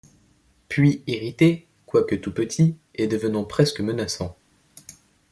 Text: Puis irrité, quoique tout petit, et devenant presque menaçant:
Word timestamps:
Puis 0.67 1.03
irrité, 1.05 1.67
quoique 1.85 2.15
tout 2.15 2.31
petit, 2.31 2.75
et 2.95 3.05
devenant 3.05 3.43
presque 3.43 3.81
menaçant: 3.81 4.35